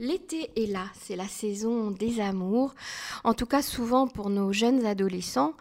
[0.00, 2.74] L'été est là, c'est la saison des amours,
[3.22, 5.54] en tout cas souvent pour nos jeunes adolescents.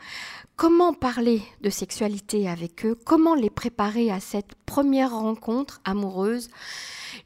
[0.55, 2.97] Comment parler de sexualité avec eux?
[3.05, 6.49] Comment les préparer à cette première rencontre amoureuse?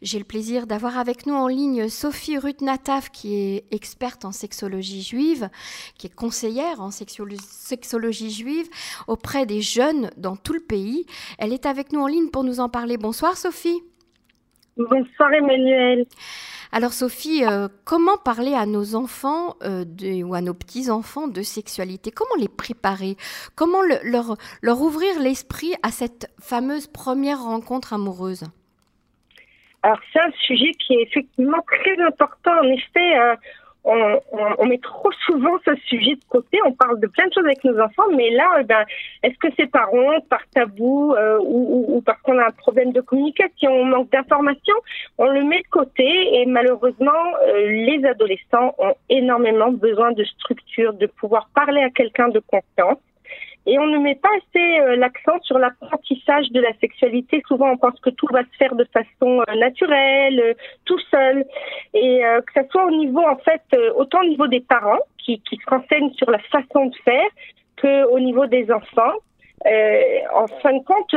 [0.01, 5.01] J'ai le plaisir d'avoir avec nous en ligne Sophie Ruth-Nataf, qui est experte en sexologie
[5.01, 5.49] juive,
[5.97, 8.67] qui est conseillère en sexologie juive
[9.07, 11.05] auprès des jeunes dans tout le pays.
[11.39, 12.97] Elle est avec nous en ligne pour nous en parler.
[12.97, 13.81] Bonsoir Sophie.
[14.75, 16.05] Bonsoir Emmanuel.
[16.71, 19.85] Alors Sophie, euh, comment parler à nos enfants euh,
[20.23, 22.11] ou à nos petits-enfants de sexualité?
[22.11, 23.15] Comment les préparer?
[23.55, 28.43] Comment leur, ouvrir l'esprit à cette fameuse première rencontre amoureuse?
[29.83, 32.51] Alors c'est un sujet qui est effectivement très important.
[32.61, 33.35] En effet, euh,
[33.87, 36.59] on, met trop souvent ce sujet de côté.
[36.65, 38.83] On parle de plein de choses avec nos enfants, mais là, eh ben,
[39.23, 43.01] est-ce que c'est par honte, par tabou euh, ou, parce qu'on a un problème de
[43.01, 44.75] communication, on manque d'informations
[45.17, 47.11] On le met de côté et malheureusement,
[47.47, 52.99] euh, les adolescents ont énormément besoin de structure, de pouvoir parler à quelqu'un de confiance.
[53.69, 57.43] Et on ne met pas assez euh, l'accent sur l'apprentissage de la sexualité.
[57.49, 60.53] Souvent, on pense que tout va se faire de façon euh, naturelle, euh,
[60.85, 61.45] tout seul.
[61.93, 63.61] Et que ce soit au niveau, en fait,
[63.95, 67.29] autant au niveau des parents qui, qui se renseignent sur la façon de faire,
[67.81, 69.15] qu'au niveau des enfants.
[69.65, 70.01] Euh,
[70.33, 71.15] en fin de compte,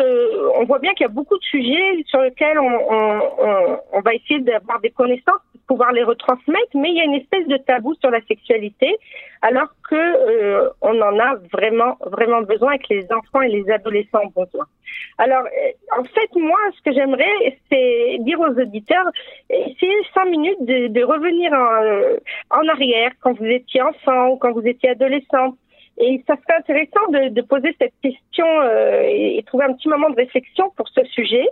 [0.56, 4.00] on voit bien qu'il y a beaucoup de sujets sur lesquels on, on, on, on
[4.00, 7.56] va essayer d'avoir des connaissances pouvoir les retransmettre, mais il y a une espèce de
[7.56, 8.96] tabou sur la sexualité,
[9.40, 13.70] alors que euh, on en a vraiment vraiment besoin et que les enfants et les
[13.70, 14.66] adolescents ont besoin.
[15.18, 19.06] Alors, euh, en fait, moi, ce que j'aimerais, c'est dire aux auditeurs,
[19.48, 22.16] essayez cinq minutes de, revenir en, euh,
[22.50, 25.54] en, arrière, quand vous étiez enfant ou quand vous étiez adolescent.
[25.98, 28.46] Et ça serait intéressant de, poser cette question
[29.04, 31.46] et trouver un petit moment de réflexion pour ce sujet.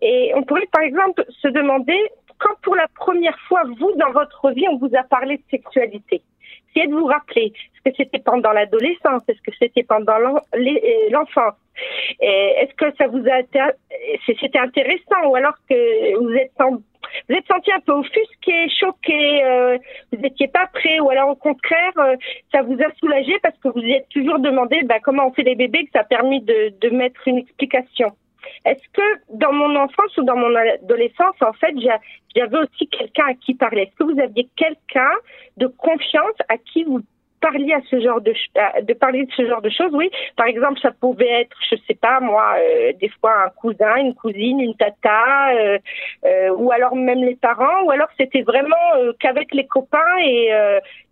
[0.00, 1.98] Et on pourrait, par exemple, se demander
[2.42, 6.22] quand pour la première fois, vous, dans votre vie, on vous a parlé de sexualité,
[6.70, 11.54] essayez de vous rappeler, est-ce que c'était pendant l'adolescence, est-ce que c'était pendant l'enfance,
[12.20, 13.60] est-ce que ça vous a été,
[14.26, 16.52] c'était intéressant, ou alors que vous êtes
[17.28, 19.76] vous êtes senti un peu offusqué, choqué, euh,
[20.12, 22.16] vous n'étiez pas prêt, ou alors au contraire, euh,
[22.50, 25.42] ça vous a soulagé parce que vous vous êtes toujours demandé bah, comment on fait
[25.42, 28.12] les bébés, que ça a permis de mettre une explication.
[28.64, 31.74] Est-ce que dans mon enfance ou dans mon adolescence, en fait,
[32.34, 33.82] j'avais aussi quelqu'un à qui parler?
[33.82, 35.12] Est-ce que vous aviez quelqu'un
[35.56, 37.00] de confiance à qui vous
[37.40, 39.92] parliez de ce genre de choses?
[39.92, 43.96] Oui par exemple ça pouvait être je sais pas moi euh, des fois un cousin
[43.96, 45.78] une cousine une tata euh,
[46.24, 48.76] euh, ou alors même les parents ou alors c'était vraiment
[49.18, 50.52] qu'avec les copains et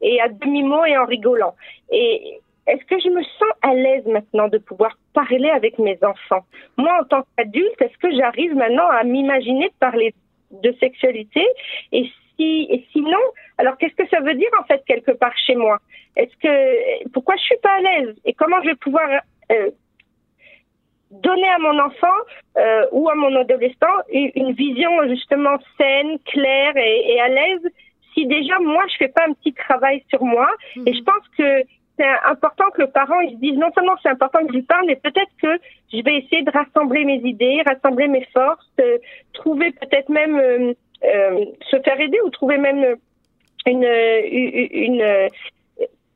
[0.03, 1.55] et à demi mot et en rigolant.
[1.91, 6.44] Et est-ce que je me sens à l'aise maintenant de pouvoir parler avec mes enfants.
[6.76, 10.15] Moi, en tant qu'adulte, est-ce que j'arrive maintenant à m'imaginer de parler
[10.50, 11.47] de sexualité?
[11.93, 13.19] Et si, et sinon,
[13.59, 15.78] alors qu'est-ce que ça veut dire en fait quelque part chez moi?
[16.16, 18.16] Est-ce que pourquoi je suis pas à l'aise?
[18.25, 19.09] Et comment je vais pouvoir
[19.53, 19.71] euh,
[21.10, 22.19] donner à mon enfant
[22.56, 27.69] euh, ou à mon adolescent une vision justement saine, claire et, et à l'aise?
[28.15, 30.48] Si déjà moi je fais pas un petit travail sur moi
[30.84, 31.62] et je pense que
[32.00, 34.62] c'est important que le parent il se dise non seulement c'est important que je lui
[34.62, 35.61] parle, mais peut-être que
[35.93, 38.99] je vais essayer de rassembler mes idées, rassembler mes forces, euh,
[39.34, 40.72] trouver peut-être même euh,
[41.05, 42.97] euh, se faire aider ou trouver même
[43.66, 45.28] une,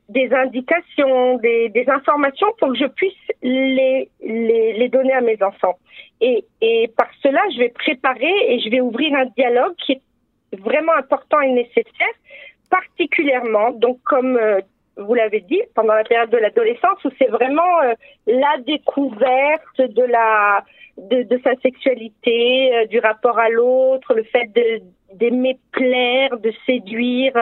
[0.08, 3.12] des indications, des, des, informations pour que je puisse
[3.42, 5.78] les, les, les donner à mes enfants.
[6.20, 10.02] Et, et par cela, je vais préparer et je vais ouvrir un dialogue qui est
[10.58, 12.14] vraiment important et nécessaire
[12.70, 14.38] particulièrement, donc comme
[14.96, 17.94] vous l'avez dit, pendant la période de l'adolescence où c'est vraiment euh,
[18.26, 20.64] la découverte de la
[20.96, 24.82] de, de sa sexualité, euh, du rapport à l'autre, le fait de
[25.14, 27.32] d'aimer plaire, de séduire,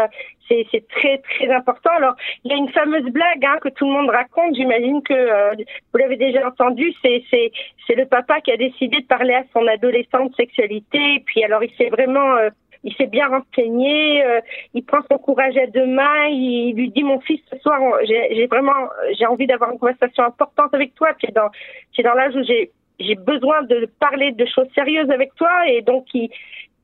[0.48, 1.90] c'est c'est très très important.
[1.96, 2.14] Alors
[2.44, 5.54] il y a une fameuse blague hein, que tout le monde raconte, j'imagine que euh,
[5.92, 7.52] vous l'avez déjà entendu, c'est c'est
[7.86, 11.44] c'est le papa qui a décidé de parler à son adolescent de sexualité, et puis
[11.44, 12.36] alors il s'est vraiment
[12.84, 14.40] il s'est bien renseigné, euh,
[14.74, 18.46] il prend son courage à deux mains, il, lui dit mon fils ce soir j'ai
[18.46, 18.88] vraiment
[19.18, 21.50] j'ai envie d'avoir une conversation importante avec toi, tu es dans
[21.92, 22.70] tu dans l'âge où j'ai
[23.02, 25.50] j'ai besoin de parler de choses sérieuses avec toi.
[25.68, 26.30] Et donc il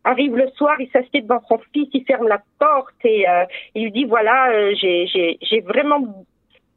[0.05, 3.85] arrive le soir, il s'assied devant son fils, il ferme la porte et euh, il
[3.85, 6.27] lui dit voilà, euh, j'ai j'ai vraiment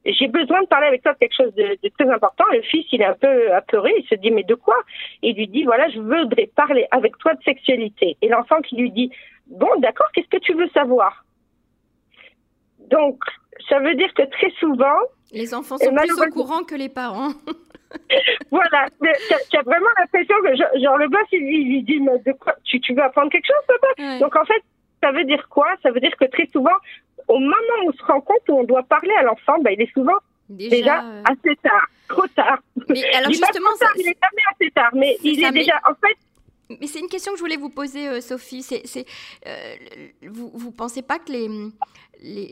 [0.05, 2.43] j'ai besoin de parler avec toi de quelque chose de, de, très important.
[2.51, 4.77] Le fils, il est un peu apeuré, il se dit, mais de quoi?
[5.21, 8.17] Il lui dit, voilà, je voudrais parler avec toi de sexualité.
[8.21, 9.11] Et l'enfant qui lui dit,
[9.47, 11.23] bon, d'accord, qu'est-ce que tu veux savoir?
[12.89, 13.19] Donc,
[13.69, 14.97] ça veut dire que très souvent...
[15.31, 17.31] Les enfants sont plus au courant que les parents.
[18.51, 18.87] voilà,
[19.49, 22.55] tu as vraiment l'impression que, genre, le boss, il, lui dit, mais de quoi?
[22.63, 24.19] Tu, tu veux apprendre quelque chose, papa?
[24.19, 24.63] Donc, en fait,
[25.01, 25.67] ça veut dire quoi?
[25.83, 26.75] Ça veut dire que très souvent,
[27.31, 27.55] au moment
[27.85, 30.17] où on se rend compte où on doit parler à l'enfant, ben, il est souvent
[30.49, 32.59] déjà, euh, assez tard, trop tard.
[32.89, 36.17] Mais alors justement, il est jamais assez tard, mais il est déjà, en fait,
[36.79, 38.65] mais c'est une question que je voulais vous poser, euh, Sophie.
[39.47, 39.75] Euh,
[40.27, 41.49] vous ne pensez pas que les,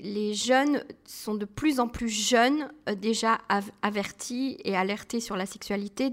[0.02, 3.40] les, jeunes sont de plus en plus jeunes, euh, déjà
[3.82, 6.12] avertis et alertés sur la sexualité,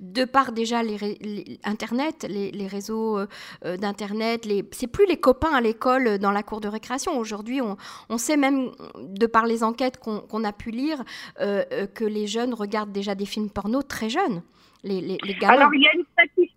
[0.00, 3.18] de par déjà les, Internet, les, réseaux
[3.64, 4.44] d'Internet.
[4.44, 7.18] Les, c'est plus les copains à l'école dans la cour de récréation.
[7.18, 7.76] Aujourd'hui, on,
[8.08, 11.04] on, sait même, de par les enquêtes qu'on, a pu lire,
[11.38, 14.42] que les jeunes regardent déjà des films porno très jeunes.
[14.84, 16.04] Les, les, Alors, il y a une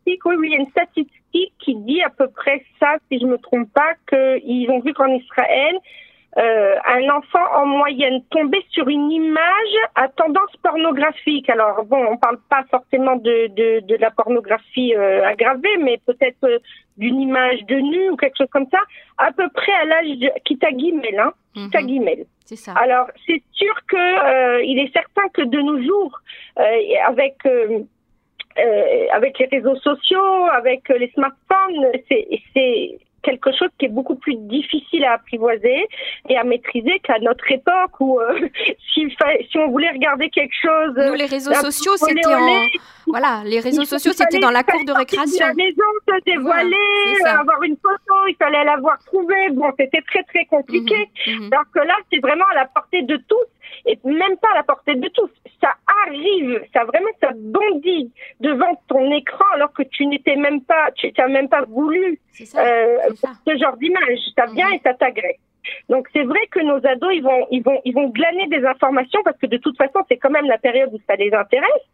[0.01, 3.19] statistique, oui, oui, il y a une statistique qui dit à peu près ça, si
[3.19, 5.77] je ne me trompe pas, qu'ils ont vu qu'en Israël,
[6.37, 11.49] euh, un enfant en moyenne tombait sur une image à tendance pornographique.
[11.49, 16.45] Alors bon, on parle pas forcément de, de, de la pornographie euh, aggravée, mais peut-être
[16.45, 16.59] euh,
[16.97, 18.79] d'une image de nu ou quelque chose comme ça,
[19.17, 22.23] à peu près à l'âge de Kita Guimel, hein, Kita mhm.
[22.45, 22.73] C'est ça.
[22.73, 26.21] Alors c'est sûr que il est certain que de nos jours,
[27.07, 27.35] avec
[28.57, 31.91] euh, avec les réseaux sociaux, avec les smartphones,
[32.53, 35.87] c'est quelque chose qui est beaucoup plus difficile à apprivoiser
[36.29, 38.39] et à maîtriser qu'à notre époque où euh,
[38.93, 39.07] si,
[39.49, 40.93] si, on voulait regarder quelque chose.
[40.95, 42.65] Nous, les réseaux sociaux, c'était en.
[43.07, 45.47] Voilà, les réseaux sociaux, c'était dans la cour de récréation.
[45.47, 49.49] La maison, se dévoiler, avoir une photo, il fallait l'avoir trouvée.
[49.51, 51.09] Bon, c'était très, très compliqué.
[51.27, 51.49] Mhm, mhm.
[51.51, 53.45] Alors que là, c'est vraiment à la portée de tous
[53.85, 55.29] et même pas à la portée de tous.
[55.61, 55.73] Ça
[56.05, 61.11] arrive, ça vraiment, ça bondit devant ton écran alors que tu n'étais même pas, tu
[61.17, 62.19] n'as même pas voulu
[62.55, 62.97] euh,
[63.47, 64.19] ce genre d'image.
[64.35, 65.37] Ça vient et ça t'agresse.
[65.89, 69.21] Donc c'est vrai que nos ados ils vont ils vont ils vont glaner des informations
[69.23, 71.85] parce que de toute façon c'est quand même la période où ça les intéresse.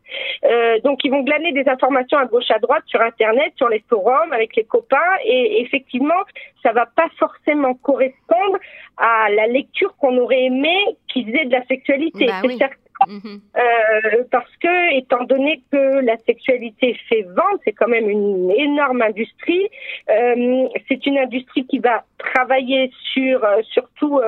[0.45, 3.83] Euh, donc ils vont glaner des informations à gauche à droite sur internet, sur les
[3.89, 6.21] forums avec les copains et effectivement
[6.63, 8.57] ça va pas forcément correspondre
[8.97, 10.77] à la lecture qu'on aurait aimé
[11.07, 12.25] qu'ils aient de la sexualité.
[12.25, 12.57] Bah c'est
[13.05, 13.41] Mhm.
[13.55, 19.01] Euh, parce que, étant donné que la sexualité fait vendre, c'est quand même une énorme
[19.01, 19.69] industrie.
[20.09, 24.19] Euh, c'est une industrie qui va travailler sur euh, surtout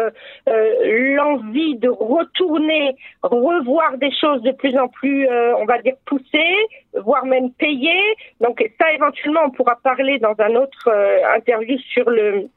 [0.45, 7.25] l'envie de retourner, revoir des choses de plus en plus, on va dire poussées, voire
[7.25, 8.15] même payées.
[8.41, 10.89] Donc ça, éventuellement, on pourra parler dans un autre
[11.35, 12.49] interview sur le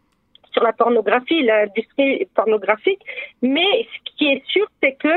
[0.53, 3.00] sur la pornographie, l'industrie pornographique.
[3.41, 5.09] Mais ce qui est sûr, c'est que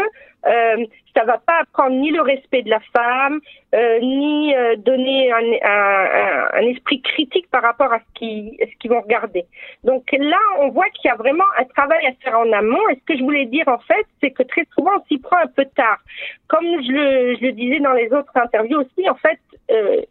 [0.48, 3.40] euh, ça va pas apprendre ni le respect de la femme,
[3.74, 9.46] euh, ni euh, donner un, esprit critique par rapport à ce qu'ils vont regarder.
[9.84, 12.90] Donc là, on voit qu'il y a vraiment un travail à faire en amont.
[12.90, 15.38] Et ce que je voulais dire en fait, c'est que très souvent on s'y prend
[15.38, 16.00] un peu tard.
[16.48, 19.40] Comme je le, je le disais dans les autres interviews aussi, en fait,
[19.72, 20.02] euh,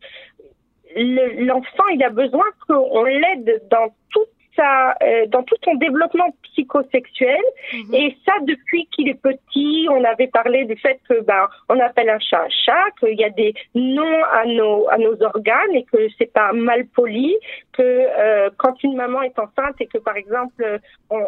[0.97, 7.43] l'enfant il a besoin qu'on l'aide dans tout ça euh, dans tout son développement psychosexuel.
[7.73, 7.95] Mhm.
[7.95, 12.11] Et ça, depuis qu'il est petit, on avait parlé du fait que ben, on appelle
[12.11, 15.85] un chat un chat, qu'il y a des noms à nos à nos organes et
[15.85, 17.37] que c'est pas mal poli,
[17.73, 20.81] que euh, quand une maman est enceinte et que par exemple
[21.11, 21.23] on,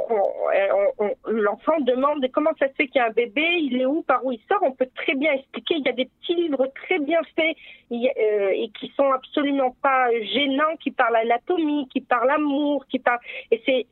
[0.99, 1.11] on,
[1.41, 4.25] l'enfant demande comment ça se fait qu'il y a un bébé, il est où, par
[4.25, 5.77] où il sort, on peut très bien expliquer.
[5.77, 7.57] Il y a des petits livres très bien faits
[7.93, 13.21] euh, et qui sont absolument pas gênants, qui parlent anatomie, qui parlent amour, qui parlent
[13.51, 13.87] et c'est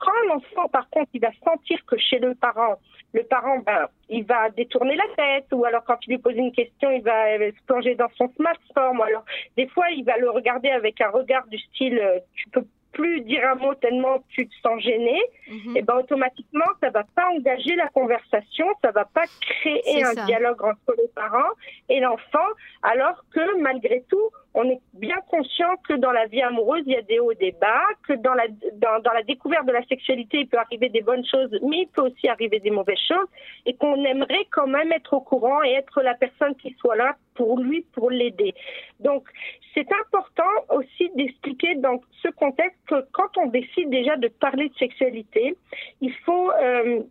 [0.00, 2.76] quand l'enfant, par contre, il va sentir que chez le parent,
[3.12, 6.52] le parent, ben, il va détourner la tête, ou alors quand tu lui poses une
[6.52, 9.24] question, il va se plonger dans son smartphone, alors
[9.56, 13.20] des fois, il va le regarder avec un regard du style, euh, tu peux plus
[13.22, 15.76] dire un mot tellement tu te sens gêné, mhm.
[15.76, 20.24] et eh ben automatiquement ça va pas engager la conversation, ça va pas créer un
[20.26, 21.52] dialogue entre les parents
[21.88, 22.48] et l'enfant,
[22.82, 26.96] alors que malgré tout on est bien conscient que dans la vie amoureuse, il y
[26.96, 30.38] a des hauts, des bas, que dans la, dans, dans la découverte de la sexualité,
[30.40, 33.28] il peut arriver des bonnes choses, mais il peut aussi arriver des mauvaises choses,
[33.66, 37.16] et qu'on aimerait quand même être au courant et être la personne qui soit là
[37.34, 38.54] pour lui, pour l'aider.
[38.98, 39.28] Donc,
[39.72, 44.74] c'est important aussi d'expliquer dans ce contexte que quand on décide déjà de parler de
[44.74, 45.56] sexualité,
[46.00, 47.02] il faut euh,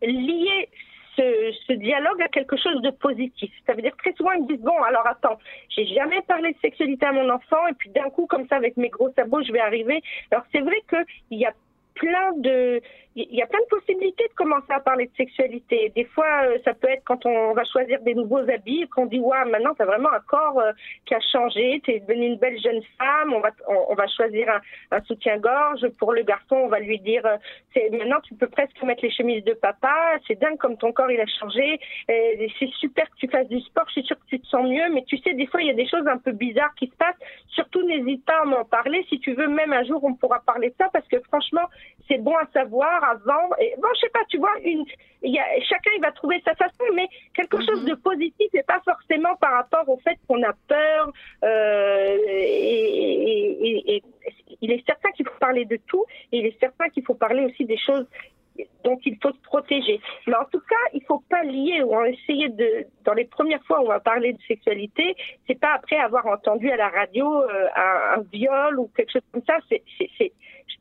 [0.00, 0.68] lier
[1.16, 3.50] ce, dialogue à quelque chose de positif.
[3.66, 7.06] Ça veut dire très souvent ils disent bon alors attends, j'ai jamais parlé de sexualité
[7.06, 9.60] à mon enfant et puis d'un coup comme ça avec mes gros sabots je vais
[9.60, 10.02] arriver.
[10.30, 11.52] Alors c'est vrai qu'il y a
[11.96, 12.80] plein de
[13.18, 15.90] il y a plein de possibilités de commencer à parler de sexualité.
[15.96, 19.18] Des fois, euh, ça peut être quand on va choisir des nouveaux habits, qu'on dit
[19.18, 20.72] ouais, maintenant tu as vraiment un corps euh,
[21.06, 24.60] qui a changé, tu es devenue une belle jeune femme, on va choisir
[24.90, 27.36] un, soutien-gorge pour le garçon, on va lui dire euh,
[27.92, 31.20] maintenant tu peux presque mettre les chemises de papa, c'est dingue comme ton corps il
[31.20, 34.46] a changé, c'est super que tu fasses du sport, je suis sûre que tu te
[34.46, 36.74] sens mieux, mais tu sais des fois il y a des choses un peu bizarres
[36.74, 37.14] qui se passent.
[37.48, 40.68] Surtout n'hésite pas à m'en parler si tu veux même un jour on pourra parler
[40.68, 41.66] de ça parce que franchement,
[42.08, 43.54] c'est bon à savoir avant.
[43.60, 44.84] Et, bon, je sais pas, tu vois, une,
[45.22, 47.90] y a, chacun il va trouver sa façon, mais quelque chose mhm.
[47.90, 51.12] de positif et pas forcément par rapport au fait qu'on a peur.
[51.44, 54.02] Euh, et,
[54.62, 57.44] il est certain qu'il faut parler de tout, et il est certain qu'il faut parler
[57.44, 58.06] aussi des choses
[58.84, 60.00] dont il faut se protéger.
[60.26, 63.80] Mais en tout cas, il faut pas lier ou essayer de, dans les premières fois
[63.80, 65.14] où on va parler de sexualité,
[65.46, 69.22] c'est pas après avoir entendu à la radio euh, un, un, viol ou quelque chose
[69.32, 69.58] comme ça.
[69.68, 69.82] C'est,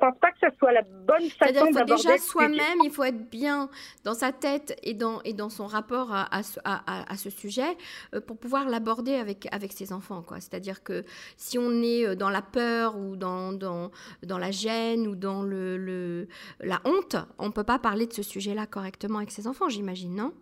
[0.10, 1.96] pense pas que ce soit la bonne façon d'aborder.
[1.96, 3.70] Déjà soi-même, il faut être bien
[4.04, 6.28] dans sa tête et dans, et dans son rapport à,
[6.64, 7.78] à, à, ce sujet
[8.14, 10.22] euh, pour pouvoir l'aborder avec, avec ses enfants.
[10.22, 10.40] Quoi.
[10.40, 11.04] C'est-à-dire que
[11.38, 13.92] si on est euh, dans la peur ou dans, dans,
[14.24, 16.28] dans la gêne ou dans le, le
[16.60, 20.16] la honte, on ne peut pas parler de ce sujet-là correctement avec ses enfants, j'imagine,
[20.16, 20.34] non?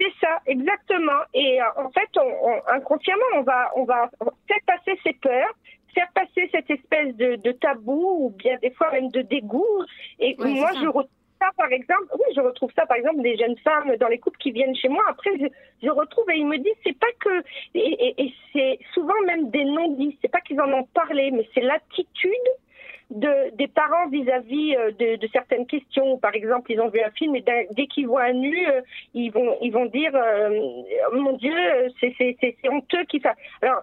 [0.00, 1.20] C'est ça, exactement.
[1.34, 2.10] Et euh, en fait,
[2.72, 4.10] inconsciemment, on va, on va
[4.48, 5.54] faire passer ses peurs
[5.94, 9.84] faire passer cette espèce de, de, tabou ou bien des fois même de dégoût.
[10.18, 11.08] Et moi, je retrouve
[11.40, 14.38] ça, par exemple, oui, je retrouve ça, par exemple, des jeunes femmes dans les couples
[14.38, 15.04] qui viennent chez moi.
[15.08, 15.46] Après, je,
[15.82, 17.42] je retrouve et ils me disent, c'est pas que,
[17.74, 20.18] et, et, c'est souvent même des non-dits.
[20.22, 22.30] C'est pas qu'ils en ont parlé, mais c'est l'attitude
[23.10, 26.18] de, des parents vis-à-vis euh, de, de, certaines questions.
[26.18, 28.80] Par exemple, ils ont vu un film et dès qu'ils voient un nu, euh,
[29.12, 30.48] ils vont ils vont dire euh,
[31.12, 31.54] mon Dieu,
[32.00, 33.28] c'est honteux qui fait.
[33.62, 33.82] Alors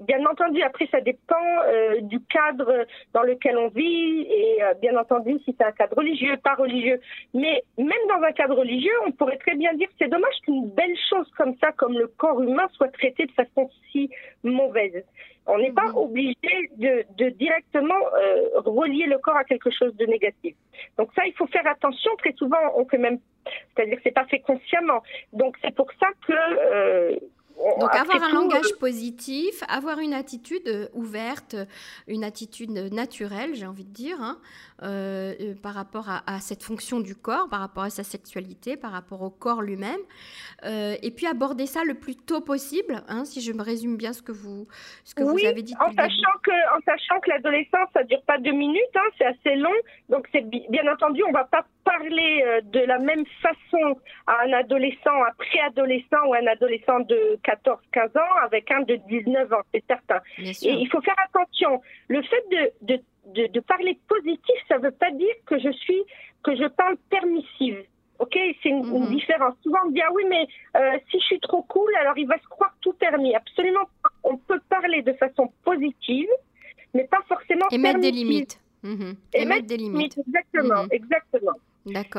[0.00, 1.34] Bien entendu, après, ça dépend
[1.66, 5.96] euh, du cadre dans lequel on vit et euh, bien entendu si c'est un cadre
[5.96, 7.00] religieux, pas religieux.
[7.34, 10.96] Mais même dans un cadre religieux, on pourrait très bien dire c'est dommage qu'une belle
[11.10, 14.08] chose comme ça, comme le corps humain, soit traité de façon si
[14.44, 15.04] mauvaise.
[15.46, 15.96] On n'est pas mhm.
[15.96, 20.54] obligé de, de directement euh, relier le corps à quelque chose de négatif.
[20.96, 22.12] Donc ça, il faut faire attention.
[22.18, 23.18] Très souvent, on fait même,
[23.74, 25.02] c'est-à-dire que c'est pas fait consciemment.
[25.32, 27.18] Donc c'est pour ça que
[27.80, 31.56] donc avoir un langage positif, avoir une attitude euh, ouverte,
[32.06, 34.38] une attitude naturelle, j'ai envie de dire, hein,
[34.82, 38.92] euh, euh, par rapport à, cette fonction du corps, par rapport à sa sexualité, par
[38.92, 40.00] rapport au corps lui-même,
[40.64, 44.22] et puis aborder ça le plus tôt possible, hein, si je me résume bien ce
[44.22, 44.66] que vous,
[45.04, 45.74] ce que vous avez dit.
[45.80, 49.56] En sachant, que, en sachant que l'adolescence, ça dure pas deux minutes, hein, c'est assez
[49.56, 49.74] long,
[50.08, 55.22] donc c'est bien entendu, on va pas parler de la même façon à un adolescent,
[55.28, 60.20] un préadolescent ou un adolescent de 14-15 ans avec un de 19 ans, c'est certain.
[60.38, 61.80] Et il faut faire attention.
[62.08, 63.00] Le fait de,
[63.34, 66.02] de, de, parler positif, ça ne veut pas dire que je suis,
[66.42, 67.84] que je parle permissive.
[68.18, 69.10] Ok, c'est une, mhm.
[69.10, 69.54] différence.
[69.62, 72.36] Souvent on dit ah oui mais euh, si je suis trop cool alors il va
[72.38, 73.34] se croire tout permis.
[73.34, 74.08] Absolument pas.
[74.24, 76.28] On peut parler de façon positive,
[76.94, 77.66] mais pas forcément.
[77.70, 78.60] Et mettre des limites.
[78.82, 79.14] Mhm.
[79.34, 80.18] Et, mettre, des limites.
[80.18, 80.88] Exactement, mhm.
[80.90, 81.56] exactement.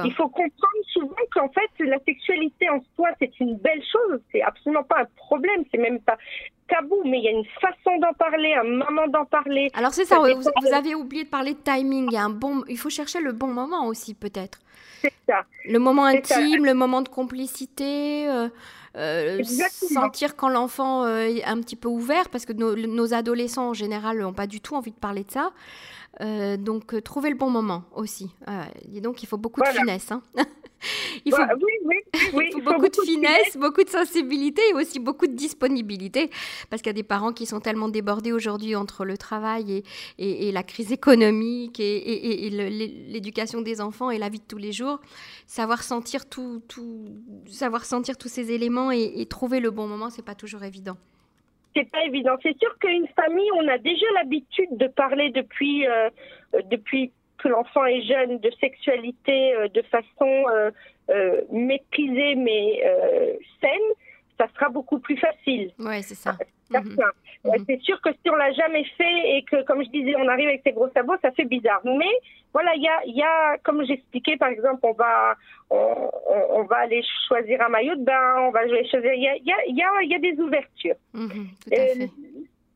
[0.03, 4.19] Il faut comprendre souvent qu'en fait, la sexualité en soi, c'est une belle chose.
[4.31, 5.63] C'est absolument pas un problème.
[5.71, 6.17] C'est même pas
[6.67, 9.69] tabou, mais il y a une façon d'en parler, un moment d'en parler.
[9.73, 12.07] Alors c'est ça, vous, avez oublié de parler de timing.
[12.09, 14.59] Il, y a un bon, il faut chercher le bon moment aussi, peut-être.
[15.01, 15.45] C'est ça.
[15.65, 18.29] Le moment intime, le moment de complicité.
[18.29, 18.49] Euh,
[18.97, 23.73] euh, sentir quand l'enfant euh, est un petit peu ouvert, parce que nos, adolescents en
[23.73, 25.51] général n'ont pas du tout envie de parler de ça.
[26.21, 28.31] Euh, donc, trouver le bon moment aussi.
[28.91, 30.11] et donc, il faut beaucoup de finesse.
[30.11, 30.21] Hein.
[31.25, 31.43] il faut,
[32.61, 36.29] beaucoup, de finesse, beaucoup de sensibilité et aussi beaucoup de disponibilité.
[36.69, 39.83] Parce qu'il y a des parents qui sont tellement débordés aujourd'hui entre le travail
[40.17, 44.57] et, et, la crise économique et, et l'éducation des enfants et la vie de tous
[44.57, 44.99] les jours.
[45.45, 47.05] Savoir sentir, tout, tout,
[47.47, 50.97] savoir sentir tous ces éléments et, trouver le bon moment, c'est pas toujours évident.
[51.75, 52.35] C'est pas évident.
[52.41, 56.09] C'est sûr qu'une famille, on a déjà l'habitude de parler depuis, euh,
[56.71, 60.71] depuis que l'enfant est jeune de sexualité euh, de façon euh,
[61.09, 62.81] euh, maîtrisée mais
[63.61, 63.89] saine,
[64.37, 65.71] ça sera beaucoup plus facile.
[65.79, 66.37] Oui, c'est ça.
[66.71, 66.97] Mhm.
[67.45, 67.65] Mhm.
[67.67, 70.49] C'est sûr que si on l'a jamais fait et que, comme je disais, on arrive
[70.49, 71.81] avec ses gros sabots, ça fait bizarre.
[71.83, 72.11] Mais
[72.53, 75.35] voilà, il y a, y a, comme j'expliquais, par exemple, on va,
[75.69, 76.11] on,
[76.51, 79.13] on, va aller choisir un maillot de bain, on va choisir.
[79.13, 80.95] Il y a, y, a, y, a, y a des ouvertures.
[81.13, 82.09] Mhm, tout à fait.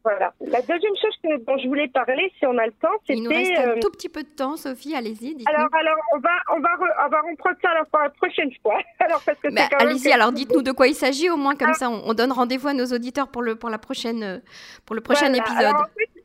[0.03, 0.33] Voilà.
[0.41, 3.19] La deuxième chose dont je voulais parler, si on a le temps, c'était.
[3.19, 4.95] Il nous reste un euh, tout petit peu de temps, Sophie.
[4.95, 5.37] Allez-y.
[5.45, 6.69] Alors, alors, on va, on va,
[7.05, 8.79] on va reprendre ça la, la prochaine fois.
[8.99, 10.11] alors, parce que bah, allez-y.
[10.11, 11.73] Alors, dites-nous de quoi il s'agit, au moins comme ah.
[11.73, 14.41] ça, on, donne rendez-vous à nos auditeurs pour le, pour la prochaine,
[14.85, 15.73] pour le prochain épisode.
[15.73, 16.22] en fait,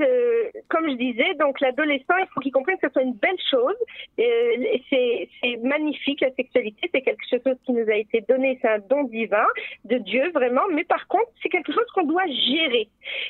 [0.00, 3.38] euh, comme je disais, donc l'adolescent, il faut qu'il comprenne que ce soit une belle
[3.50, 3.76] chose.
[4.18, 8.78] Euh, c'est magnifique la sexualité, c'est quelque chose qui nous a été donné, c'est un
[8.78, 9.46] don divin
[9.84, 10.62] de Dieu vraiment.
[10.72, 12.88] Mais par contre, c'est quelque chose qu'on doit gérer,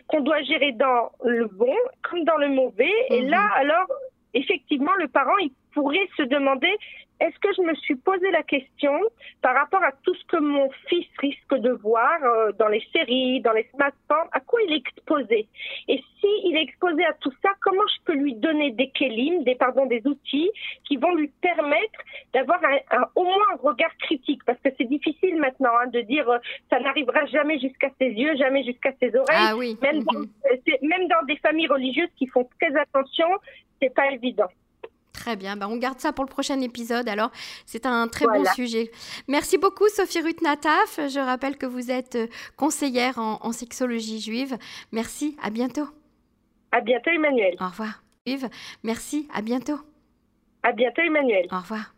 [0.08, 2.92] qu'on doit gérer dans le bon comme dans le mauvais.
[3.10, 3.28] Et mhm.
[3.28, 3.86] là, alors,
[4.34, 6.72] effectivement, le parent, il pourrait se demander
[7.22, 8.98] est-ce que je me suis posé la question
[9.42, 13.40] par rapport à tout ce que mon fils risque de voir euh, dans les séries,
[13.40, 15.46] dans les smartphones, à quoi il est exposé?
[15.86, 19.54] Et s'il est exposé à tout ça, comment je peux lui donner des kélims, des
[19.54, 20.50] pardon, des outils
[20.84, 22.00] qui vont lui permettre
[22.34, 22.60] d'avoir
[22.90, 24.42] un, au moins un regard critique?
[24.44, 26.38] Parce que c'est difficile maintenant hein, de dire euh,
[26.70, 29.38] ça n'arrivera jamais jusqu'à ses yeux, jamais jusqu'à ses oreilles.
[29.38, 29.78] Ah oui.
[29.80, 30.28] Même, dans, mhm.
[30.82, 33.28] même dans des familles religieuses qui font très attention,
[33.80, 34.48] c'est pas évident.
[35.22, 37.08] Très bien, ben, on garde ça pour le prochain épisode.
[37.08, 37.30] Alors,
[37.64, 38.90] c'est un très bon sujet.
[39.28, 40.96] Merci beaucoup, Sophie Ruth Nataf.
[40.96, 42.26] Je rappelle que vous êtes euh,
[42.56, 44.58] conseillère en, sexologie juive.
[44.90, 45.86] Merci, à bientôt.
[46.72, 47.54] À bientôt, Emmanuel.
[47.60, 48.02] Au revoir.
[48.26, 48.48] Yves,
[48.82, 49.78] merci, à bientôt.
[50.64, 51.46] À bientôt, Emmanuel.
[51.52, 51.94] Au revoir.